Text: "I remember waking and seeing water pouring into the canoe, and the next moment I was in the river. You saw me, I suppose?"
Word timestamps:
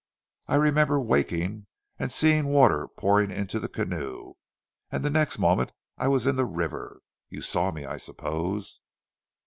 "I 0.47 0.55
remember 0.55 0.99
waking 0.99 1.67
and 1.99 2.11
seeing 2.11 2.47
water 2.47 2.87
pouring 2.87 3.29
into 3.29 3.59
the 3.59 3.69
canoe, 3.69 4.33
and 4.89 5.05
the 5.05 5.11
next 5.11 5.37
moment 5.37 5.73
I 5.95 6.07
was 6.07 6.25
in 6.25 6.37
the 6.37 6.43
river. 6.45 7.01
You 7.29 7.43
saw 7.43 7.69
me, 7.69 7.85
I 7.85 7.97
suppose?" 7.97 8.79